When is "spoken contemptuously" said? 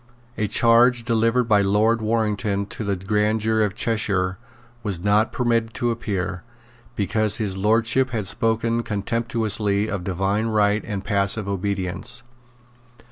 8.25-9.87